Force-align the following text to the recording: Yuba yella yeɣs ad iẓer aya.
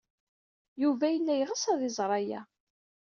Yuba 0.81 1.05
yella 1.09 1.33
yeɣs 1.35 1.63
ad 1.71 1.81
iẓer 1.89 2.11
aya. 2.19 2.41